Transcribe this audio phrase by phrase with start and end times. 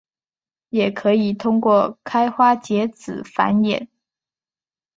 [0.69, 3.87] 也可以通过开花结籽繁衍。